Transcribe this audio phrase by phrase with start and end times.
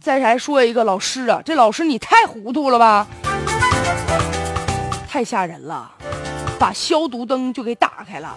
[0.00, 3.06] 再来说一个老师啊，这老师你太糊涂了吧，
[5.08, 5.90] 太吓人了，
[6.58, 8.36] 把消毒灯就给打开了。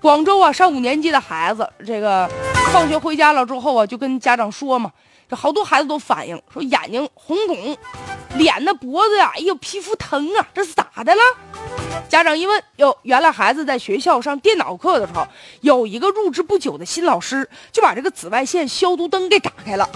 [0.00, 2.26] 广州啊，上五年级的孩子，这个
[2.72, 4.92] 放学回家了之后啊，就跟家长说嘛，
[5.28, 7.76] 这好多孩子都反映说眼睛红肿，
[8.36, 11.20] 脸的脖子呀，哎呦皮肤疼啊，这是咋的了？
[12.08, 15.26] 家长一问，哟，原来孩子在学校上电脑课的时候，
[15.62, 19.88] 有一个入职不久的新老师就把这个紫外线消毒灯给打开了。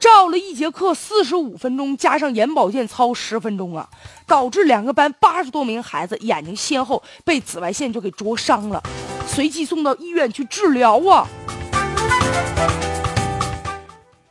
[0.00, 3.86] 照了一节课四十五分钟，加上眼保健操十分钟啊，
[4.26, 8.82] 导致两个班八十多名孩子眼睛先后被紫外线就给灼伤了，
[9.26, 11.28] 随即送到医院去治疗啊。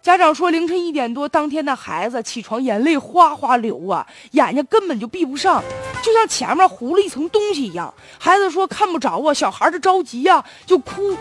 [0.01, 5.63] 家长说，凌晨一点多，当天的孩子起床眼泪哗哗流啊，眼睛根本就闭不上，
[6.01, 7.93] 就像前面糊了一层东西一样。
[8.17, 11.15] 孩子说看不着啊，小孩儿着急呀，就哭。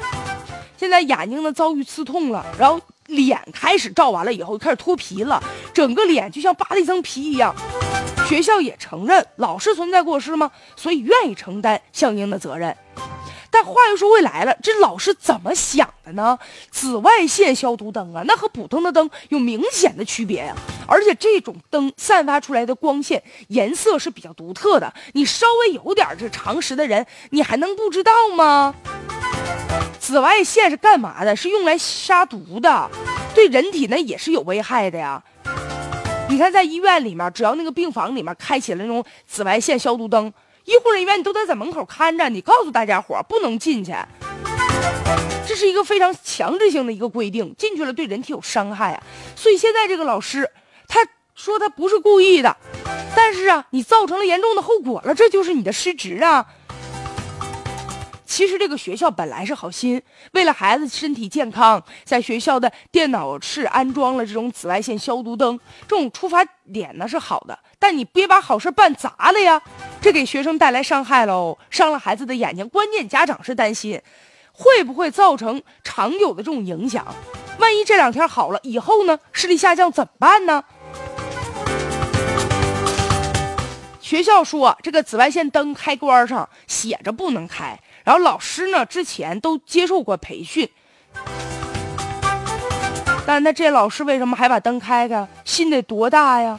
[0.77, 2.81] 现在眼睛呢遭遇刺痛了，然后。
[3.09, 7.55] 脸开始照完了以后，开始脱皮了，整个脸就像扒了一层皮一样。
[8.27, 10.51] 学校也承认老师存在过失吗？
[10.77, 12.77] 所以愿意承担相应的责任。
[13.51, 16.39] 但话又说回来了，这老师怎么想的呢？
[16.71, 20.55] 紫外线消毒灯啊，那和普通的灯有明显的区别呀。
[20.87, 28.75] 而且这种灯散发出来的光线颜色是比较独特的，你稍微有点这常识的人，你还能不知道吗？
[29.99, 31.35] 紫外线是干嘛的？
[31.35, 32.91] 是用来杀毒的，
[33.35, 35.23] 对人体呢也是有危害的呀。
[36.31, 40.31] 你看，在医院里面，只要那个病房里面开启了那种紫外线消毒灯，
[40.69, 43.95] 医护人员你都得在门口看着，你告诉大家伙不能进去。
[45.47, 49.03] 这是一个非常强制性的一个规定，进去了对人体有伤害啊。
[49.35, 50.51] 所以现在这个老师
[50.87, 51.01] 他
[51.35, 52.55] 说他不是故意的，
[53.17, 56.45] 但是啊，你造成了严重的后果了，这就是你的失职啊。
[58.27, 60.03] 其实这个学校本来是好心，
[60.33, 65.59] 为了孩子身体健康，在学校的电脑室安装了这种紫外线消毒灯，
[65.89, 67.59] 这种出发点呢是好的。
[67.79, 69.61] 但你别把好事办砸了呀，
[70.01, 72.69] 这给学生带来伤害喽，伤了孩子的眼睛。
[72.69, 74.01] 关键家长是担心，
[74.53, 77.07] 会不会造成长久的这种影响？
[77.59, 80.65] 万一这两天好了以后呢，视力下降怎么办呢？
[84.01, 87.79] 学校说这个紫外线灯开关上写着不能开。
[88.05, 90.67] 然后老师呢，之前都接受过培训，
[93.27, 95.29] 但那这老师为什么还把灯开开？
[95.45, 96.59] 心得多大呀？